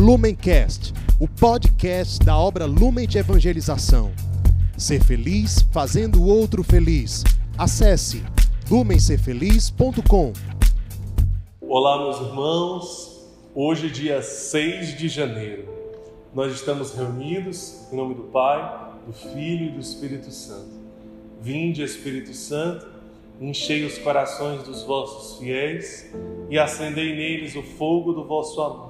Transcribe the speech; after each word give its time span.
Lumencast, 0.00 0.94
o 1.20 1.28
podcast 1.28 2.24
da 2.24 2.34
obra 2.34 2.64
Lumen 2.64 3.06
de 3.06 3.18
Evangelização. 3.18 4.10
Ser 4.74 5.04
feliz 5.04 5.60
fazendo 5.70 6.22
o 6.22 6.26
outro 6.26 6.64
feliz. 6.64 7.22
Acesse 7.58 8.24
lumencerfeliz.com. 8.70 10.32
Olá, 11.60 11.98
meus 11.98 12.18
irmãos. 12.18 13.28
Hoje, 13.54 13.90
dia 13.90 14.22
6 14.22 14.96
de 14.96 15.06
janeiro, 15.06 15.68
nós 16.34 16.54
estamos 16.54 16.94
reunidos 16.94 17.86
em 17.92 17.96
nome 17.96 18.14
do 18.14 18.22
Pai, 18.22 18.94
do 19.06 19.12
Filho 19.12 19.66
e 19.66 19.72
do 19.72 19.80
Espírito 19.80 20.30
Santo. 20.30 20.80
Vinde, 21.42 21.82
Espírito 21.82 22.32
Santo, 22.32 22.88
enchei 23.38 23.84
os 23.84 23.98
corações 23.98 24.62
dos 24.62 24.82
vossos 24.82 25.38
fiéis 25.38 26.10
e 26.48 26.58
acendei 26.58 27.14
neles 27.14 27.54
o 27.54 27.62
fogo 27.62 28.14
do 28.14 28.24
vosso 28.24 28.62
amor. 28.62 28.89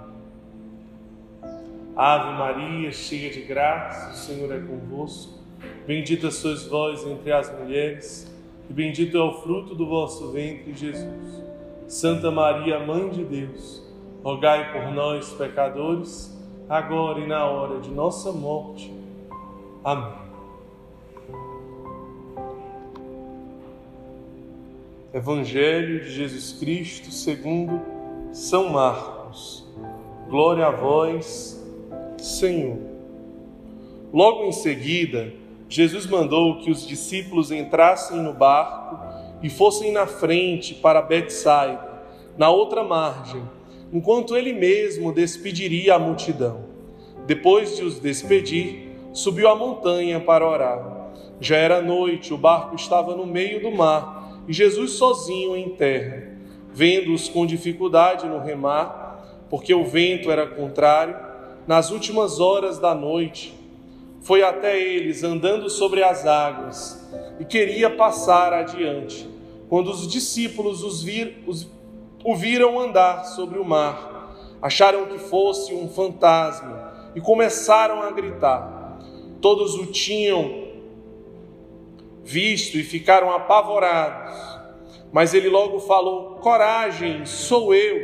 Ave 2.03 2.31
Maria, 2.31 2.91
cheia 2.91 3.29
de 3.29 3.41
graça, 3.41 4.09
o 4.09 4.15
Senhor 4.15 4.51
é 4.51 4.59
convosco. 4.59 5.37
Bendita 5.85 6.31
sois 6.31 6.65
vós 6.65 7.05
entre 7.05 7.31
as 7.31 7.55
mulheres, 7.59 8.35
e 8.67 8.73
bendito 8.73 9.15
é 9.15 9.21
o 9.21 9.33
fruto 9.43 9.75
do 9.75 9.85
vosso 9.85 10.31
ventre, 10.31 10.73
Jesus. 10.73 11.43
Santa 11.87 12.31
Maria, 12.31 12.79
Mãe 12.79 13.07
de 13.09 13.23
Deus, 13.23 13.87
rogai 14.23 14.73
por 14.73 14.91
nós, 14.91 15.31
pecadores, 15.33 16.35
agora 16.67 17.19
e 17.19 17.27
na 17.27 17.45
hora 17.45 17.79
de 17.79 17.91
nossa 17.91 18.31
morte. 18.31 18.91
Amém. 19.83 20.17
Evangelho 25.13 26.03
de 26.03 26.09
Jesus 26.09 26.53
Cristo 26.53 27.11
segundo 27.11 27.79
São 28.33 28.71
Marcos. 28.71 29.69
Glória 30.27 30.65
a 30.65 30.71
vós, 30.71 31.60
Senhor. 32.21 32.77
Logo 34.13 34.45
em 34.45 34.51
seguida, 34.51 35.33
Jesus 35.67 36.05
mandou 36.05 36.59
que 36.59 36.69
os 36.69 36.85
discípulos 36.85 37.51
entrassem 37.51 38.17
no 38.17 38.33
barco 38.33 38.99
e 39.41 39.49
fossem 39.49 39.91
na 39.91 40.05
frente 40.05 40.73
para 40.75 41.01
Betsaida, 41.01 42.03
na 42.37 42.49
outra 42.49 42.83
margem, 42.83 43.41
enquanto 43.91 44.35
ele 44.35 44.53
mesmo 44.53 45.11
despediria 45.11 45.95
a 45.95 45.99
multidão. 45.99 46.65
Depois 47.25 47.75
de 47.77 47.83
os 47.83 47.99
despedir, 47.99 48.89
subiu 49.13 49.47
a 49.47 49.55
montanha 49.55 50.19
para 50.19 50.47
orar. 50.47 51.09
Já 51.39 51.55
era 51.55 51.81
noite, 51.81 52.33
o 52.33 52.37
barco 52.37 52.75
estava 52.75 53.15
no 53.15 53.25
meio 53.25 53.61
do 53.61 53.71
mar 53.71 54.43
e 54.47 54.53
Jesus 54.53 54.91
sozinho 54.91 55.55
em 55.55 55.69
terra. 55.69 56.27
Vendo-os 56.73 57.27
com 57.27 57.45
dificuldade 57.45 58.27
no 58.27 58.39
remar, 58.39 59.45
porque 59.49 59.73
o 59.73 59.83
vento 59.83 60.29
era 60.31 60.47
contrário, 60.47 61.30
nas 61.67 61.91
últimas 61.91 62.39
horas 62.39 62.79
da 62.79 62.93
noite, 62.93 63.53
foi 64.21 64.43
até 64.43 64.79
eles 64.79 65.23
andando 65.23 65.69
sobre 65.69 66.03
as 66.03 66.25
águas 66.25 67.09
e 67.39 67.45
queria 67.45 67.89
passar 67.89 68.53
adiante. 68.53 69.27
Quando 69.67 69.89
os 69.89 70.07
discípulos 70.07 70.83
os 70.83 71.01
vir, 71.01 71.43
os, 71.47 71.67
o 72.23 72.35
viram 72.35 72.79
andar 72.79 73.25
sobre 73.25 73.57
o 73.57 73.65
mar, 73.65 74.35
acharam 74.61 75.05
que 75.05 75.17
fosse 75.17 75.73
um 75.73 75.89
fantasma 75.89 77.11
e 77.15 77.21
começaram 77.21 78.01
a 78.01 78.11
gritar. 78.11 78.99
Todos 79.41 79.75
o 79.75 79.87
tinham 79.87 80.67
visto 82.23 82.77
e 82.77 82.83
ficaram 82.83 83.31
apavorados. 83.31 84.35
Mas 85.11 85.33
ele 85.33 85.49
logo 85.49 85.79
falou: 85.79 86.35
Coragem, 86.35 87.25
sou 87.25 87.73
eu, 87.73 87.97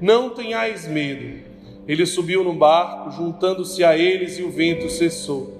não 0.00 0.30
tenhais 0.30 0.86
medo. 0.86 1.53
Ele 1.86 2.06
subiu 2.06 2.42
no 2.42 2.54
barco, 2.54 3.10
juntando-se 3.10 3.84
a 3.84 3.96
eles, 3.96 4.38
e 4.38 4.42
o 4.42 4.50
vento 4.50 4.88
cessou. 4.88 5.52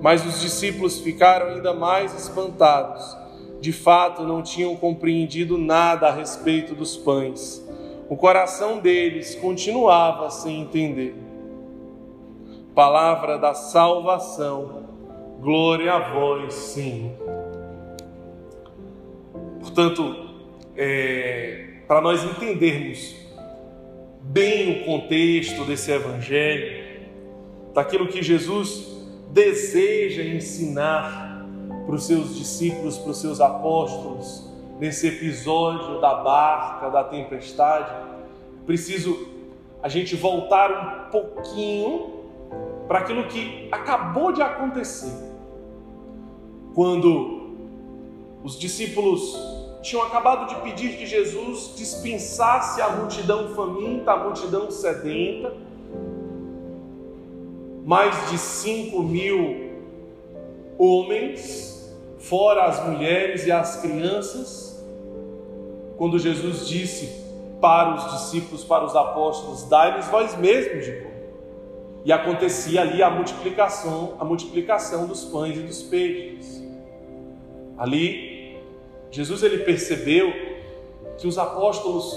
Mas 0.00 0.24
os 0.24 0.40
discípulos 0.40 1.00
ficaram 1.00 1.48
ainda 1.48 1.74
mais 1.74 2.14
espantados. 2.14 3.16
De 3.60 3.72
fato, 3.72 4.22
não 4.22 4.42
tinham 4.42 4.74
compreendido 4.76 5.58
nada 5.58 6.08
a 6.08 6.12
respeito 6.12 6.74
dos 6.74 6.96
pães. 6.96 7.62
O 8.08 8.16
coração 8.16 8.78
deles 8.78 9.34
continuava 9.34 10.30
sem 10.30 10.62
entender. 10.62 11.14
Palavra 12.74 13.36
da 13.36 13.52
salvação. 13.52 14.86
Glória 15.40 15.92
a 15.92 15.98
vós, 15.98 16.54
Senhor. 16.54 17.12
Portanto, 19.60 20.28
é, 20.76 21.80
para 21.86 22.00
nós 22.00 22.24
entendermos 22.24 23.27
bem 24.28 24.82
o 24.82 24.84
contexto 24.84 25.64
desse 25.64 25.90
evangelho, 25.90 27.08
daquilo 27.72 28.08
que 28.08 28.22
Jesus 28.22 28.86
deseja 29.30 30.22
ensinar 30.22 31.46
para 31.86 31.94
os 31.94 32.06
seus 32.06 32.36
discípulos, 32.36 32.98
para 32.98 33.10
os 33.10 33.20
seus 33.20 33.40
apóstolos, 33.40 34.46
nesse 34.78 35.08
episódio 35.08 36.00
da 36.00 36.14
barca, 36.16 36.90
da 36.90 37.04
tempestade, 37.04 37.90
preciso 38.66 39.28
a 39.82 39.88
gente 39.88 40.14
voltar 40.14 41.06
um 41.06 41.10
pouquinho 41.10 42.18
para 42.86 42.98
aquilo 42.98 43.24
que 43.28 43.68
acabou 43.72 44.30
de 44.32 44.42
acontecer. 44.42 45.12
Quando 46.74 47.56
os 48.44 48.58
discípulos 48.58 49.57
tinham 49.88 50.02
acabado 50.02 50.48
de 50.48 50.60
pedir 50.60 50.98
que 50.98 51.06
Jesus 51.06 51.72
dispensasse 51.74 52.82
a 52.82 52.90
multidão 52.90 53.54
faminta, 53.54 54.12
a 54.12 54.16
multidão 54.18 54.70
sedenta. 54.70 55.54
Mais 57.86 58.30
de 58.30 58.36
cinco 58.36 59.02
mil 59.02 59.72
homens, 60.76 61.90
fora 62.18 62.66
as 62.66 62.86
mulheres 62.86 63.46
e 63.46 63.52
as 63.52 63.80
crianças. 63.80 64.84
Quando 65.96 66.18
Jesus 66.18 66.68
disse 66.68 67.24
para 67.58 67.94
os 67.94 68.12
discípulos, 68.12 68.62
para 68.62 68.84
os 68.84 68.94
apóstolos, 68.94 69.64
dai-lhes 69.64 70.06
vós 70.08 70.36
mesmos 70.36 70.84
de 70.84 70.92
comer. 70.92 71.08
E 72.04 72.12
acontecia 72.12 72.82
ali 72.82 73.02
a 73.02 73.08
multiplicação, 73.08 74.16
a 74.20 74.24
multiplicação 74.24 75.06
dos 75.06 75.24
pães 75.24 75.56
e 75.56 75.60
dos 75.60 75.82
peixes. 75.82 76.62
Ali 77.78 78.27
Jesus 79.10 79.42
ele 79.42 79.58
percebeu 79.58 80.32
que 81.16 81.26
os 81.26 81.38
apóstolos, 81.38 82.14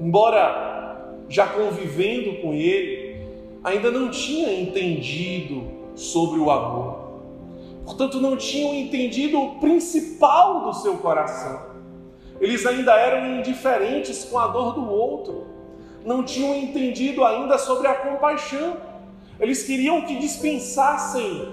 embora 0.00 1.14
já 1.28 1.46
convivendo 1.46 2.40
com 2.40 2.54
ele, 2.54 3.22
ainda 3.62 3.90
não 3.90 4.10
tinham 4.10 4.52
entendido 4.52 5.62
sobre 5.94 6.38
o 6.38 6.50
amor. 6.50 7.08
Portanto, 7.84 8.20
não 8.20 8.36
tinham 8.36 8.74
entendido 8.74 9.40
o 9.40 9.54
principal 9.60 10.62
do 10.62 10.74
seu 10.74 10.98
coração. 10.98 11.68
Eles 12.40 12.64
ainda 12.66 12.94
eram 12.94 13.38
indiferentes 13.38 14.24
com 14.24 14.38
a 14.38 14.46
dor 14.46 14.74
do 14.74 14.88
outro. 14.88 15.46
Não 16.04 16.22
tinham 16.22 16.54
entendido 16.54 17.24
ainda 17.24 17.58
sobre 17.58 17.88
a 17.88 17.94
compaixão. 17.94 18.76
Eles 19.40 19.62
queriam 19.62 20.02
que 20.02 20.16
dispensassem 20.16 21.48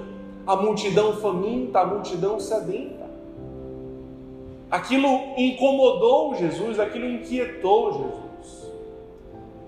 a 0.45 0.55
multidão 0.55 1.13
faminta, 1.13 1.79
a 1.79 1.85
multidão 1.85 2.39
sedenta. 2.39 3.04
Aquilo 4.75 5.07
incomodou 5.37 6.35
Jesus, 6.35 6.81
aquilo 6.81 7.09
inquietou 7.09 7.93
Jesus. 7.93 8.73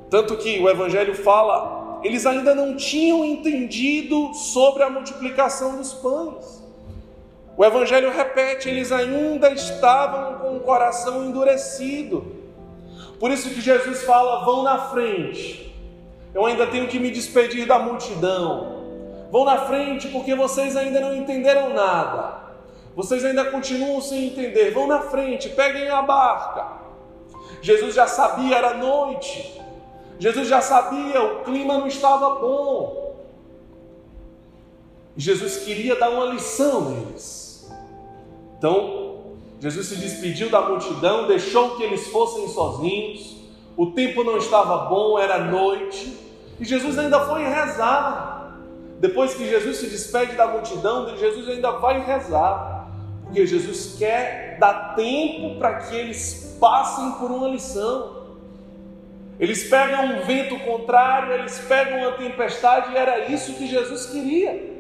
Tanto 0.10 0.36
que 0.36 0.60
o 0.60 0.70
Evangelho 0.70 1.16
fala, 1.16 2.02
eles 2.04 2.26
ainda 2.26 2.54
não 2.54 2.76
tinham 2.76 3.24
entendido 3.24 4.34
sobre 4.34 4.84
a 4.84 4.90
multiplicação 4.90 5.78
dos 5.78 5.94
pães. 5.94 6.62
O 7.56 7.64
Evangelho 7.64 8.12
repete, 8.12 8.68
eles 8.68 8.92
ainda 8.92 9.50
estavam 9.54 10.40
com 10.40 10.58
o 10.58 10.60
coração 10.60 11.24
endurecido. 11.24 12.36
Por 13.18 13.32
isso 13.32 13.50
que 13.52 13.62
Jesus 13.62 14.04
fala: 14.04 14.44
vão 14.44 14.62
na 14.62 14.90
frente. 14.90 15.74
Eu 16.36 16.46
ainda 16.46 16.68
tenho 16.68 16.90
que 16.90 17.00
me 17.00 17.12
despedir 17.12 17.66
da 17.66 17.80
multidão. 17.80 18.84
Vão 19.32 19.46
na 19.46 19.60
frente 19.60 20.10
porque 20.10 20.36
vocês 20.36 20.76
ainda 20.76 21.00
não 21.00 21.16
entenderam 21.16 21.74
nada. 21.74 22.37
Vocês 22.98 23.24
ainda 23.24 23.46
continuam 23.52 24.02
sem 24.02 24.26
entender. 24.26 24.72
Vão 24.72 24.88
na 24.88 25.02
frente, 25.02 25.50
peguem 25.50 25.88
a 25.88 26.02
barca. 26.02 26.66
Jesus 27.62 27.94
já 27.94 28.08
sabia, 28.08 28.58
era 28.58 28.74
noite. 28.74 29.62
Jesus 30.18 30.48
já 30.48 30.62
sabia, 30.62 31.22
o 31.22 31.44
clima 31.44 31.78
não 31.78 31.86
estava 31.86 32.40
bom. 32.40 33.16
Jesus 35.16 35.58
queria 35.58 35.96
dar 35.96 36.10
uma 36.10 36.26
lição 36.26 36.90
neles. 36.90 37.72
Então, 38.58 39.36
Jesus 39.60 39.90
se 39.90 39.98
despediu 39.98 40.50
da 40.50 40.62
multidão, 40.62 41.28
deixou 41.28 41.76
que 41.78 41.84
eles 41.84 42.08
fossem 42.08 42.48
sozinhos. 42.48 43.38
O 43.78 43.92
tempo 43.92 44.24
não 44.24 44.38
estava 44.38 44.90
bom, 44.90 45.20
era 45.20 45.38
noite, 45.38 46.18
e 46.60 46.66
Jesus 46.66 46.98
ainda 46.98 47.24
foi 47.28 47.44
rezar. 47.44 48.58
Depois 49.00 49.36
que 49.36 49.48
Jesus 49.48 49.78
se 49.78 49.86
despede 49.86 50.36
da 50.36 50.48
multidão, 50.48 51.16
Jesus 51.16 51.48
ainda 51.48 51.74
vai 51.74 52.04
rezar, 52.04 52.77
porque 53.28 53.46
Jesus 53.46 53.98
quer 54.00 54.58
dar 54.58 54.96
tempo 54.96 55.60
para 55.60 55.76
que 55.76 55.96
eles 55.96 56.58
passem 56.60 57.12
por 57.20 57.30
uma 57.30 57.50
lição. 57.50 58.18
Eles 59.40 59.70
pegam 59.70 60.06
um 60.06 60.22
vento 60.22 60.58
contrário, 60.62 61.34
eles 61.34 61.60
pegam 61.60 62.00
uma 62.00 62.14
tempestade, 62.14 62.94
e 62.94 62.98
era 62.98 63.28
isso 63.28 63.54
que 63.54 63.68
Jesus 63.68 64.08
queria. 64.08 64.78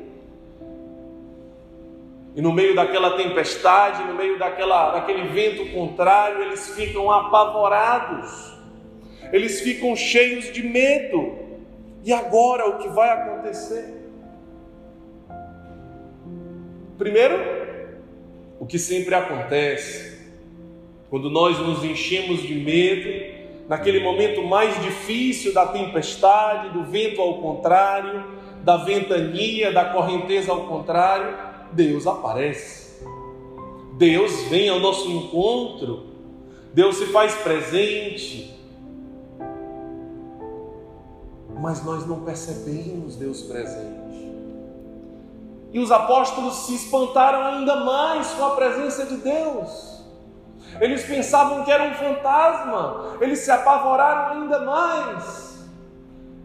E 2.36 2.42
no 2.42 2.54
meio 2.54 2.74
daquela 2.74 3.18
tempestade, 3.18 4.04
no 4.04 4.16
meio 4.16 4.40
daquela, 4.40 4.92
daquele 4.92 5.28
vento 5.28 5.72
contrário, 5.74 6.42
eles 6.44 6.74
ficam 6.74 7.12
apavorados, 7.12 8.58
eles 9.32 9.62
ficam 9.62 9.96
cheios 9.96 10.52
de 10.54 10.64
medo. 10.64 11.36
E 12.04 12.14
agora 12.14 12.70
o 12.70 12.78
que 12.78 12.88
vai 12.90 13.10
acontecer? 13.10 13.94
Primeiro, 16.98 17.67
o 18.60 18.66
que 18.66 18.80
sempre 18.80 19.14
acontece, 19.16 20.18
quando 21.10 21.30
nós 21.30 21.58
nos 21.60 21.84
enchemos 21.84 22.42
de 22.42 22.56
medo, 22.56 23.38
naquele 23.68 24.00
momento 24.00 24.44
mais 24.44 24.82
difícil 24.82 25.54
da 25.54 25.66
tempestade, 25.66 26.70
do 26.70 26.84
vento 26.84 27.22
ao 27.22 27.42
contrário, 27.42 28.24
da 28.64 28.78
ventania, 28.78 29.72
da 29.72 29.86
correnteza 29.86 30.52
ao 30.52 30.68
contrário, 30.68 31.38
Deus 31.72 32.06
aparece. 32.06 32.88
Deus 33.98 34.44
vem 34.44 34.70
ao 34.70 34.80
nosso 34.80 35.10
encontro. 35.10 36.08
Deus 36.74 36.98
se 36.98 37.06
faz 37.08 37.34
presente. 37.36 38.56
Mas 41.60 41.84
nós 41.84 42.06
não 42.06 42.22
percebemos 42.22 43.16
Deus 43.16 43.42
presente. 43.42 44.27
E 45.72 45.80
os 45.80 45.92
apóstolos 45.92 46.66
se 46.66 46.76
espantaram 46.76 47.44
ainda 47.44 47.78
mais 47.78 48.30
com 48.34 48.46
a 48.46 48.52
presença 48.52 49.06
de 49.06 49.18
Deus. 49.18 49.98
Eles 50.80 51.06
pensavam 51.06 51.64
que 51.64 51.72
era 51.72 51.84
um 51.84 51.94
fantasma, 51.94 53.18
eles 53.20 53.40
se 53.40 53.52
apavoraram 53.52 54.42
ainda 54.42 54.60
mais. 54.60 55.58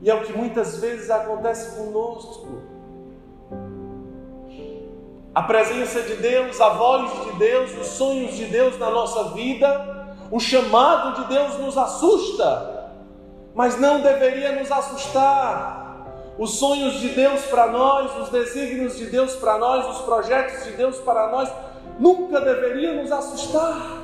E 0.03 0.11
é 0.11 0.15
o 0.15 0.23
que 0.23 0.33
muitas 0.33 0.79
vezes 0.79 1.11
acontece 1.11 1.77
conosco. 1.77 2.63
A 5.35 5.43
presença 5.43 6.03
de 6.03 6.17
Deus, 6.17 6.61
a 6.61 6.71
voz 6.71 7.25
de 7.25 7.33
Deus, 7.39 7.75
os 7.77 7.87
sonhos 7.87 8.37
de 8.37 8.47
Deus 8.47 8.79
na 8.79 8.91
nossa 8.91 9.31
vida, 9.31 10.17
o 10.31 10.41
chamado 10.41 11.23
de 11.23 11.29
Deus 11.29 11.59
nos 11.59 11.79
assusta, 11.79 12.91
mas 13.55 13.79
não 13.79 14.01
deveria 14.01 14.59
nos 14.59 14.71
assustar. 14.71 15.82
Os 16.39 16.59
sonhos 16.59 16.95
de 17.01 17.11
Deus 17.11 17.43
para 17.47 17.67
nós, 17.69 18.17
os 18.23 18.29
desígnios 18.31 18.97
de 18.97 19.07
Deus 19.07 19.35
para 19.37 19.59
nós, 19.59 19.97
os 19.97 20.03
projetos 20.03 20.65
de 20.65 20.73
Deus 20.73 20.97
para 20.99 21.31
nós, 21.31 21.51
nunca 21.99 22.41
deveriam 22.41 22.97
nos 22.97 23.13
assustar, 23.13 24.03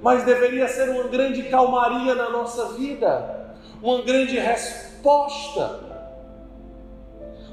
mas 0.00 0.24
deveria 0.24 0.68
ser 0.68 0.88
uma 0.90 1.04
grande 1.04 1.42
calmaria 1.44 2.14
na 2.14 2.30
nossa 2.30 2.72
vida, 2.74 3.54
uma 3.82 4.00
grande 4.02 4.38
resposta 4.38 5.90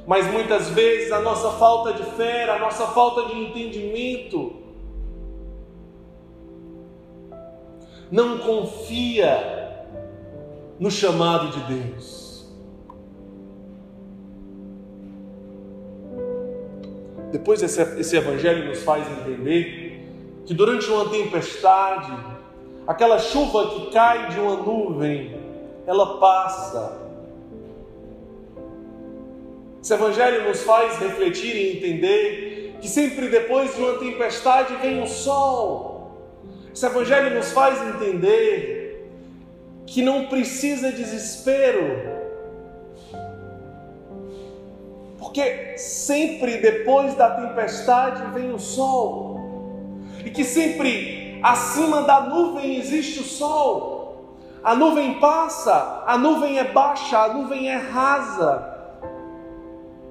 mas 0.07 0.25
muitas 0.31 0.69
vezes 0.69 1.11
a 1.11 1.19
nossa 1.19 1.51
falta 1.51 1.91
de 1.91 2.03
fé, 2.11 2.49
a 2.49 2.57
nossa 2.57 2.88
falta 2.88 3.25
de 3.25 3.38
entendimento, 3.38 4.55
não 8.09 8.38
confia 8.38 9.85
no 10.79 10.89
chamado 10.89 11.49
de 11.49 11.59
Deus. 11.73 12.26
Depois 17.31 17.62
esse, 17.62 17.81
esse 18.00 18.15
evangelho 18.15 18.68
nos 18.68 18.83
faz 18.83 19.06
entender 19.19 20.01
que 20.45 20.53
durante 20.53 20.89
uma 20.89 21.09
tempestade, 21.09 22.13
aquela 22.88 23.19
chuva 23.19 23.69
que 23.71 23.91
cai 23.91 24.29
de 24.29 24.39
uma 24.39 24.56
nuvem, 24.56 25.35
ela 25.85 26.19
passa 26.19 27.07
esse 29.88 29.94
Evangelho 29.94 30.45
nos 30.45 30.63
faz 30.63 31.00
refletir 31.00 31.56
e 31.56 31.77
entender 31.77 32.75
que 32.81 32.89
sempre 32.89 33.30
depois 33.30 33.73
de 33.73 33.81
uma 33.81 33.94
tempestade 33.97 34.75
vem 34.81 35.01
o 35.01 35.07
sol. 35.07 36.44
Esse 36.73 36.85
Evangelho 36.85 37.33
nos 37.33 37.53
faz 37.53 37.81
entender 37.81 39.09
que 39.85 40.01
não 40.01 40.25
precisa 40.25 40.91
desespero, 40.91 42.17
porque 45.38 45.78
sempre 45.78 46.57
depois 46.57 47.13
da 47.13 47.30
tempestade 47.30 48.31
vem 48.34 48.51
o 48.51 48.57
sol, 48.57 49.39
e 50.25 50.31
que 50.31 50.44
sempre 50.44 51.39
acima 51.44 52.01
da 52.01 52.22
nuvem 52.22 52.78
existe 52.78 53.19
o 53.19 53.24
sol. 53.24 54.36
A 54.63 54.74
nuvem 54.74 55.19
passa, 55.19 56.04
a 56.07 56.18
nuvem 56.18 56.57
é 56.57 56.63
baixa, 56.63 57.19
a 57.19 57.34
nuvem 57.36 57.69
é 57.69 57.75
rasa, 57.75 58.68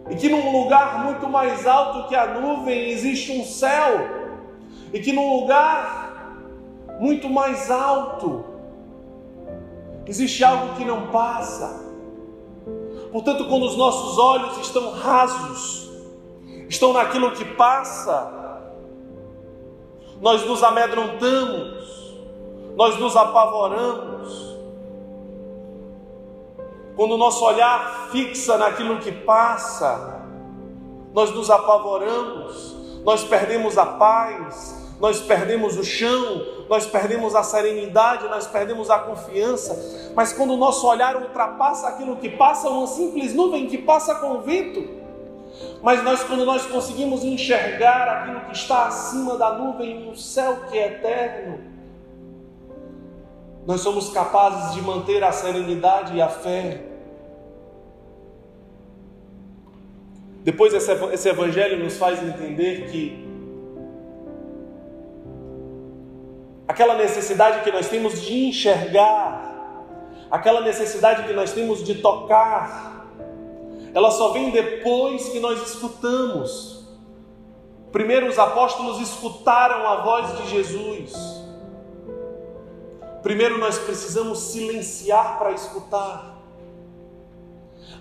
e 0.09 0.15
que 0.15 0.29
num 0.29 0.63
lugar 0.63 1.05
muito 1.05 1.29
mais 1.29 1.67
alto 1.67 2.09
que 2.09 2.15
a 2.15 2.27
nuvem 2.27 2.91
existe 2.91 3.33
um 3.33 3.45
céu, 3.45 3.99
e 4.93 5.01
que 5.01 5.13
num 5.13 5.41
lugar 5.41 6.37
muito 7.01 7.29
mais 7.29 7.69
alto 7.69 8.45
existe 10.07 10.45
algo 10.45 10.77
que 10.77 10.85
não 10.85 11.09
passa. 11.09 11.86
Portanto, 13.17 13.47
quando 13.47 13.65
os 13.65 13.79
nossos 13.79 14.19
olhos 14.19 14.59
estão 14.59 14.91
rasos, 14.91 15.91
estão 16.69 16.93
naquilo 16.93 17.31
que 17.31 17.47
passa, 17.47 18.31
nós 20.21 20.45
nos 20.45 20.63
amedrontamos, 20.63 22.15
nós 22.77 22.99
nos 23.01 23.17
apavoramos, 23.17 24.59
quando 26.95 27.13
o 27.13 27.17
nosso 27.17 27.43
olhar 27.43 28.11
fixa 28.11 28.59
naquilo 28.59 28.99
que 28.99 29.11
passa, 29.11 30.21
nós 31.15 31.31
nos 31.31 31.49
apavoramos, 31.49 32.77
nós 33.03 33.25
perdemos 33.25 33.79
a 33.79 33.87
paz, 33.87 34.86
nós 34.99 35.21
perdemos 35.21 35.77
o 35.77 35.85
chão, 35.85 36.43
nós 36.69 36.87
perdemos 36.87 37.35
a 37.35 37.43
serenidade, 37.43 38.29
nós 38.29 38.47
perdemos 38.47 38.91
a 38.91 38.99
confiança. 38.99 40.13
Mas 40.15 40.33
quando 40.33 40.55
o 40.55 40.57
nosso 40.57 40.87
olhar 40.87 41.17
ultrapassa 41.17 41.89
aquilo 41.89 42.17
que 42.17 42.31
passa, 42.31 42.69
uma 42.69 42.87
simples 42.87 43.35
nuvem 43.35 43.67
que 43.67 43.79
passa 43.79 44.15
com 44.15 44.33
o 44.33 44.41
vento, 44.41 44.89
mas 45.83 46.03
nós, 46.03 46.25
quando 46.25 46.45
nós 46.45 46.67
conseguimos 46.67 47.25
enxergar 47.25 48.09
aquilo 48.09 48.41
que 48.41 48.53
está 48.53 48.87
acima 48.87 49.37
da 49.37 49.53
nuvem, 49.53 50.09
um 50.09 50.15
céu 50.15 50.65
que 50.71 50.79
é 50.79 50.87
eterno, 50.87 51.61
nós 53.67 53.81
somos 53.81 54.11
capazes 54.11 54.75
de 54.75 54.81
manter 54.81 55.23
a 55.25 55.33
serenidade 55.33 56.17
e 56.17 56.23
a 56.23 56.29
fé. 56.29 56.83
Depois, 60.43 60.73
esse 60.73 61.29
evangelho 61.29 61.83
nos 61.83 61.97
faz 61.97 62.23
entender 62.23 62.89
que 62.89 63.26
aquela 66.77 66.95
necessidade 66.95 67.65
que 67.65 67.73
nós 67.73 67.89
temos 67.89 68.21
de 68.21 68.49
enxergar, 68.49 69.83
aquela 70.31 70.61
necessidade 70.61 71.27
que 71.27 71.33
nós 71.33 71.51
temos 71.53 71.83
de 71.83 71.95
tocar, 72.03 73.07
ela 73.95 74.11
só 74.11 74.33
vem 74.33 74.51
depois 74.51 75.27
que 75.31 75.41
nós 75.41 75.59
escutamos. 75.71 76.85
Primeiro, 77.91 78.29
os 78.29 78.39
apóstolos 78.39 79.01
escutaram 79.01 79.87
a 79.87 80.03
voz 80.03 80.37
de 80.37 80.51
Jesus. 80.51 81.15
Primeiro 83.23 83.57
nós 83.57 83.79
precisamos 83.79 84.39
silenciar 84.39 85.39
para 85.39 85.53
escutar. 85.53 86.37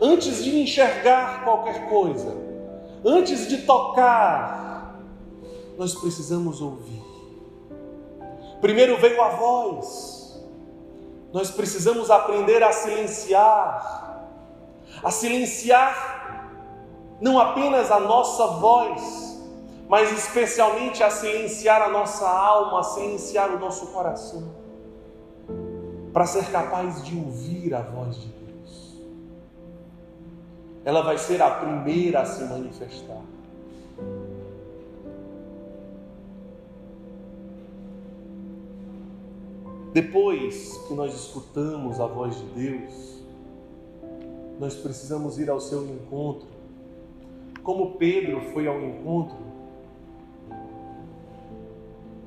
Antes 0.01 0.43
de 0.43 0.59
enxergar 0.59 1.45
qualquer 1.45 1.87
coisa, 1.87 2.35
antes 3.05 3.47
de 3.47 3.59
tocar, 3.59 4.99
nós 5.77 5.95
precisamos 5.95 6.59
ouvir. 6.59 7.04
Primeiro 8.61 8.97
veio 8.97 9.21
a 9.21 9.29
voz, 9.29 10.41
nós 11.33 11.51
precisamos 11.51 12.09
aprender 12.09 12.63
a 12.63 12.71
silenciar, 12.71 14.27
a 15.03 15.11
silenciar 15.11 16.15
não 17.19 17.39
apenas 17.39 17.91
a 17.91 17.99
nossa 17.99 18.47
voz, 18.47 19.39
mas 19.87 20.11
especialmente 20.11 21.03
a 21.03 21.09
silenciar 21.09 21.81
a 21.81 21.89
nossa 21.89 22.27
alma, 22.27 22.79
a 22.79 22.83
silenciar 22.83 23.51
o 23.51 23.59
nosso 23.59 23.87
coração 23.87 24.65
para 26.15 26.25
ser 26.25 26.49
capaz 26.49 27.03
de 27.03 27.17
ouvir 27.17 27.75
a 27.75 27.81
voz 27.81 28.15
de 28.15 28.27
Deus. 28.27 29.01
ela 30.85 31.01
vai 31.01 31.17
ser 31.17 31.41
a 31.41 31.51
primeira 31.51 32.21
a 32.21 32.25
se 32.25 32.41
manifestar. 32.45 33.34
Depois 39.95 40.77
que 40.89 40.93
nós 40.93 41.15
escutamos 41.15 42.01
a 42.01 42.05
voz 42.05 42.35
de 42.35 42.43
Deus, 42.47 43.23
nós 44.59 44.75
precisamos 44.75 45.39
ir 45.39 45.49
ao 45.49 45.61
seu 45.61 45.85
encontro. 45.85 46.49
Como 47.63 47.91
Pedro 47.91 48.41
foi 48.51 48.67
ao 48.67 48.77
encontro 48.81 49.37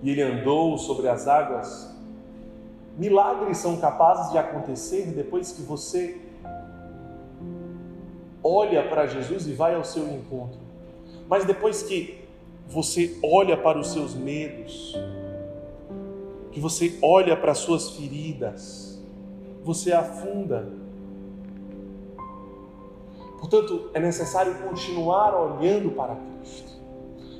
e 0.02 0.08
ele 0.08 0.22
andou 0.22 0.78
sobre 0.78 1.10
as 1.10 1.28
águas, 1.28 1.94
milagres 2.96 3.58
são 3.58 3.76
capazes 3.76 4.32
de 4.32 4.38
acontecer 4.38 5.08
depois 5.08 5.52
que 5.52 5.60
você 5.60 6.18
olha 8.42 8.88
para 8.88 9.06
Jesus 9.06 9.46
e 9.46 9.52
vai 9.52 9.74
ao 9.74 9.84
seu 9.84 10.08
encontro. 10.08 10.58
Mas 11.28 11.44
depois 11.44 11.82
que 11.82 12.18
você 12.66 13.18
olha 13.22 13.58
para 13.58 13.78
os 13.78 13.88
seus 13.92 14.14
medos, 14.14 14.96
que 16.52 16.60
você 16.60 16.98
olha 17.02 17.36
para 17.36 17.52
as 17.52 17.58
suas 17.58 17.90
feridas, 17.90 19.00
você 19.62 19.92
afunda. 19.92 20.68
Portanto, 23.38 23.90
é 23.94 24.00
necessário 24.00 24.54
continuar 24.62 25.34
olhando 25.34 25.90
para 25.90 26.16
Cristo. 26.16 26.78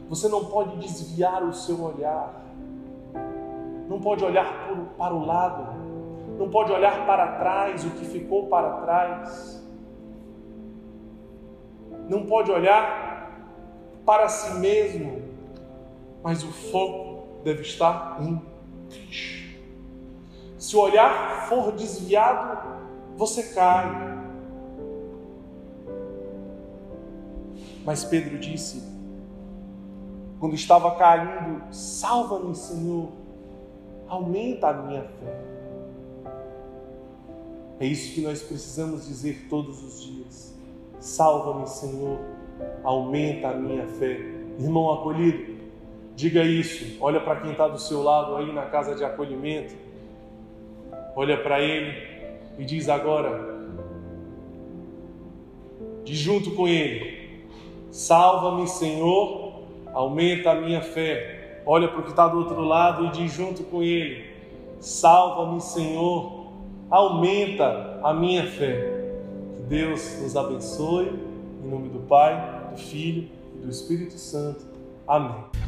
Você 0.09 0.29
não 0.29 0.45
pode 0.45 0.77
desviar 0.79 1.43
o 1.43 1.53
seu 1.53 1.83
olhar, 1.83 2.45
não 3.89 4.01
pode 4.01 4.25
olhar 4.25 4.71
para 4.97 5.15
o 5.15 5.25
lado, 5.25 5.79
não 6.39 6.49
pode 6.49 6.73
olhar 6.73 7.05
para 7.07 7.39
trás 7.39 7.85
o 7.85 7.91
que 7.91 8.05
ficou 8.05 8.47
para 8.47 8.81
trás, 8.81 9.63
não 12.09 12.25
pode 12.25 12.51
olhar 12.51 13.09
para 14.07 14.29
si 14.29 14.59
mesmo, 14.59 15.23
mas 16.23 16.43
o 16.43 16.51
foco 16.51 17.43
deve 17.45 17.63
estar 17.63 18.19
em 18.23 18.41
se 20.59 20.77
o 20.77 20.81
olhar 20.81 21.49
for 21.49 21.73
desviado, 21.73 22.59
você 23.17 23.43
cai. 23.55 24.19
Mas 27.85 28.05
Pedro 28.05 28.39
disse, 28.39 28.83
quando 30.39 30.55
estava 30.55 30.95
caindo: 30.97 31.63
Salva-me, 31.73 32.55
Senhor, 32.55 33.09
aumenta 34.09 34.69
a 34.69 34.73
minha 34.75 35.03
fé. 35.03 35.45
É 37.81 37.87
isso 37.87 38.15
que 38.15 38.21
nós 38.21 38.43
precisamos 38.43 39.07
dizer 39.07 39.47
todos 39.49 39.83
os 39.83 40.03
dias. 40.03 40.55
Salva-me, 41.01 41.67
Senhor, 41.67 42.19
aumenta 42.83 43.49
a 43.49 43.55
minha 43.55 43.87
fé. 43.87 44.19
Irmão 44.59 44.93
acolhido, 44.93 45.58
Diga 46.19 46.43
isso. 46.43 46.97
Olha 47.01 47.21
para 47.21 47.37
quem 47.37 47.53
está 47.53 47.69
do 47.69 47.79
seu 47.79 48.03
lado 48.03 48.35
aí 48.35 48.53
na 48.53 48.63
casa 48.63 48.93
de 48.93 49.05
acolhimento. 49.05 49.73
Olha 51.15 51.37
para 51.37 51.61
ele 51.61 51.97
e 52.59 52.65
diz 52.65 52.89
agora, 52.89 53.57
de 56.03 56.17
junto 56.17 56.51
com 56.57 56.67
ele: 56.67 57.47
Salva-me, 57.93 58.67
Senhor, 58.67 59.63
aumenta 59.95 60.51
a 60.51 60.55
minha 60.57 60.81
fé. 60.81 61.63
Olha 61.65 61.87
para 61.87 62.01
o 62.01 62.03
que 62.03 62.11
está 62.11 62.27
do 62.27 62.39
outro 62.39 62.63
lado 62.63 63.07
e 63.07 63.11
diz 63.11 63.33
junto 63.33 63.63
com 63.63 63.81
ele: 63.81 64.25
Salva-me, 64.81 65.61
Senhor, 65.61 66.49
aumenta 66.91 68.01
a 68.03 68.13
minha 68.13 68.45
fé. 68.45 69.13
Que 69.55 69.63
Deus 69.63 70.21
nos 70.21 70.37
abençoe. 70.37 71.13
Em 71.65 71.69
nome 71.69 71.91
do 71.91 72.01
Pai, 72.01 72.73
do 72.73 72.77
Filho 72.77 73.29
e 73.55 73.59
do 73.59 73.71
Espírito 73.71 74.15
Santo. 74.15 74.67
Amém. 75.07 75.68